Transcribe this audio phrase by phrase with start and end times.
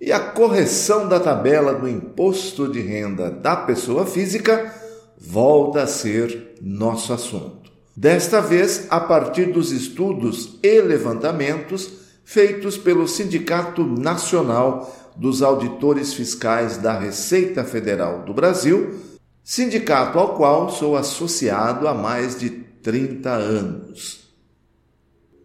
[0.00, 4.72] E a correção da tabela do imposto de renda da pessoa física
[5.18, 7.72] volta a ser nosso assunto.
[7.96, 11.90] Desta vez, a partir dos estudos e levantamentos
[12.24, 19.00] feitos pelo Sindicato Nacional dos Auditores Fiscais da Receita Federal do Brasil,
[19.42, 24.28] sindicato ao qual sou associado há mais de 30 anos.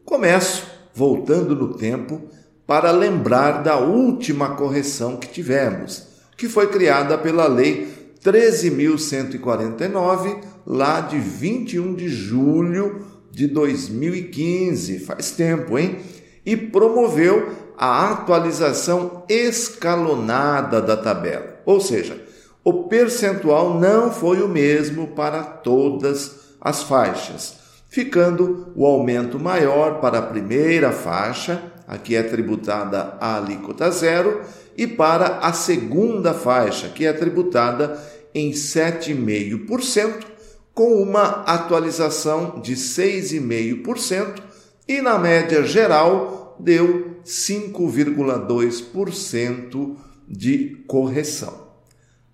[0.06, 2.22] Começo voltando no tempo
[2.66, 7.92] para lembrar da última correção que tivemos, que foi criada pela Lei
[8.24, 16.00] 13.149, lá de 21 de julho de 2015, faz tempo, hein?
[16.46, 21.60] E promoveu a atualização escalonada da tabela.
[21.66, 22.24] Ou seja,
[22.64, 27.56] o percentual não foi o mesmo para todas as faixas,
[27.90, 34.42] ficando o aumento maior para a primeira faixa aqui é tributada a alíquota zero,
[34.76, 37.96] e para a segunda faixa, que é tributada
[38.34, 40.26] em 7,5%,
[40.74, 44.42] com uma atualização de 6,5%,
[44.88, 49.96] e na média geral deu 5,2%
[50.28, 51.72] de correção.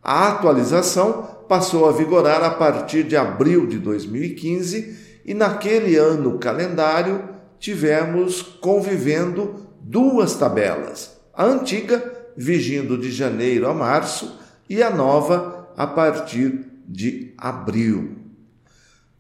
[0.01, 7.37] A atualização passou a vigorar a partir de abril de 2015 e naquele ano calendário
[7.59, 11.19] tivemos convivendo duas tabelas.
[11.33, 12.01] A antiga,
[12.35, 18.17] vigindo de janeiro a março, e a nova, a partir de abril.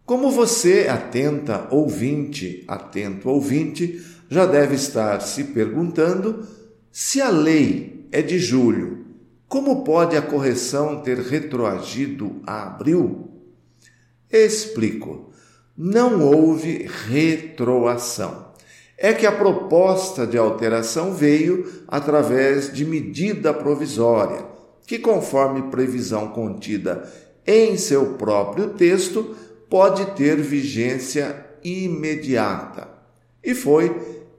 [0.05, 6.47] Como você, atenta ouvinte, atento ouvinte, já deve estar se perguntando
[6.91, 9.05] se a lei é de julho,
[9.47, 13.29] como pode a correção ter retroagido a abril?
[14.31, 15.28] Explico
[15.81, 18.49] não houve retroação.
[18.97, 24.45] É que a proposta de alteração veio através de medida provisória,
[24.85, 27.09] que, conforme previsão contida
[27.47, 29.37] em seu próprio texto,
[29.69, 32.89] pode ter vigência imediata.
[33.41, 33.95] E foi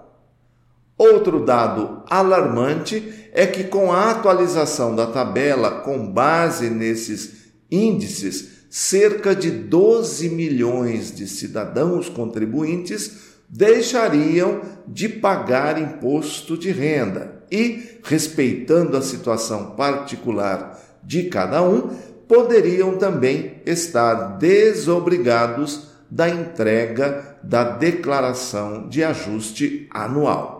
[0.97, 9.35] Outro dado alarmante é que, com a atualização da tabela com base nesses índices, cerca
[9.35, 19.01] de 12 milhões de cidadãos contribuintes deixariam de pagar imposto de renda e, respeitando a
[19.01, 21.89] situação particular de cada um,
[22.27, 30.57] poderiam também estar desobrigados da entrega da declaração de ajuste anual.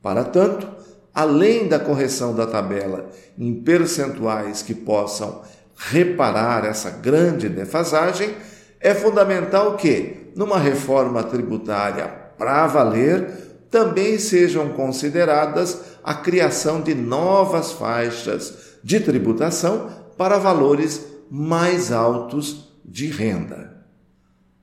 [0.00, 0.68] Para tanto,
[1.14, 5.42] além da correção da tabela em percentuais que possam
[5.76, 8.34] reparar essa grande defasagem,
[8.80, 12.06] é fundamental que, numa reforma tributária
[12.36, 21.92] para valer, também sejam consideradas a criação de novas faixas de tributação para valores mais
[21.92, 23.76] altos de renda.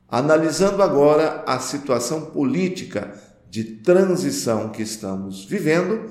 [0.10, 3.14] Analisando agora a situação política
[3.50, 6.10] de transição que estamos vivendo,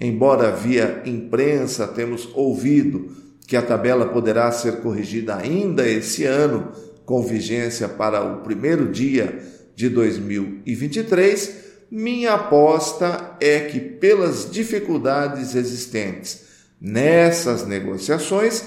[0.00, 3.10] embora via imprensa temos ouvido
[3.46, 6.72] que a tabela poderá ser corrigida ainda esse ano,
[7.04, 9.38] com vigência para o primeiro dia
[9.76, 16.44] de 2023, minha aposta é que, pelas dificuldades existentes
[16.80, 18.64] nessas negociações,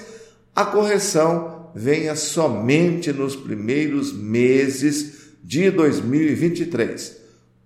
[0.54, 7.16] a correção venha somente nos primeiros meses de 2023,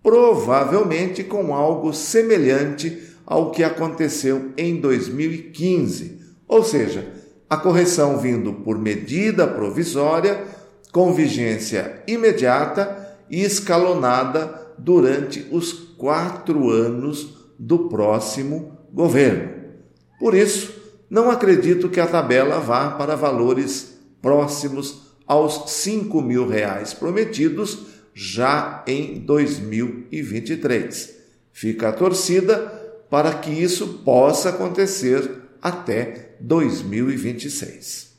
[0.03, 7.06] provavelmente com algo semelhante ao que aconteceu em 2015, ou seja,
[7.48, 10.44] a correção vindo por medida provisória,
[10.90, 19.50] com vigência imediata e escalonada durante os quatro anos do próximo governo.
[20.19, 20.72] Por isso,
[21.08, 27.78] não acredito que a tabela vá para valores próximos aos 5 mil reais prometidos
[28.14, 31.14] já em 2023.
[31.52, 32.81] Fica a torcida
[33.12, 38.17] para que isso possa acontecer até 2026.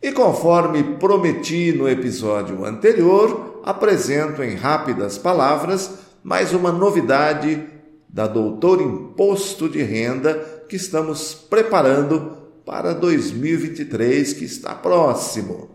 [0.00, 7.66] E conforme prometi no episódio anterior, apresento em rápidas palavras mais uma novidade
[8.08, 10.34] da Doutor Imposto de Renda
[10.68, 15.68] que estamos preparando para 2023, que está próximo.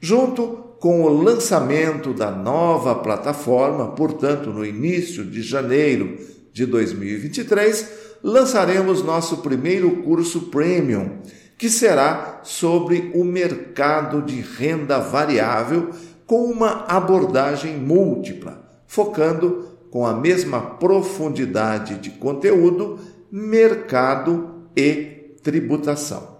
[0.00, 6.18] Junto com o lançamento da nova plataforma, portanto, no início de janeiro
[6.52, 7.88] de 2023,
[8.20, 11.18] lançaremos nosso primeiro curso premium,
[11.56, 15.90] que será sobre o mercado de renda variável
[16.26, 22.98] com uma abordagem múltipla, focando com a mesma profundidade de conteúdo,
[23.30, 26.38] mercado e tributação.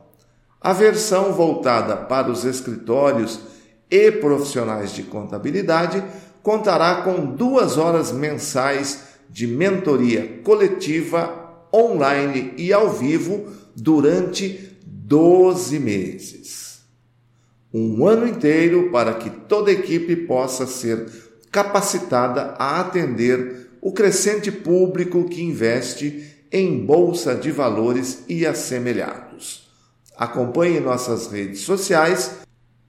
[0.61, 3.52] A versão voltada para os escritórios
[3.93, 6.03] e profissionais de contabilidade
[6.43, 13.47] contará com duas horas mensais de mentoria coletiva, online e ao vivo
[13.77, 16.63] durante 12 meses
[17.73, 21.07] um ano inteiro para que toda a equipe possa ser
[21.51, 29.71] capacitada a atender o crescente público que investe em bolsa de valores e assemelhados.
[30.17, 32.43] Acompanhe nossas redes sociais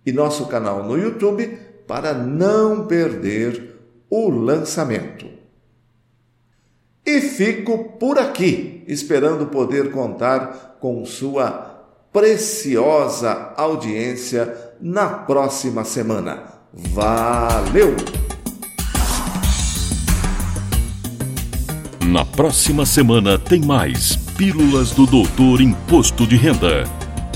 [0.06, 1.58] e nosso canal no YouTube
[1.88, 3.76] para não perder
[4.10, 5.28] o lançamento.
[7.06, 11.74] E fico por aqui, esperando poder contar com sua
[12.12, 16.44] preciosa audiência na próxima semana.
[16.74, 17.96] Valeu!
[22.06, 27.03] Na próxima semana tem mais Pílulas do Doutor Imposto de Renda